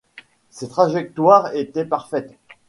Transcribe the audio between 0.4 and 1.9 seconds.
Ses trajectoires étaient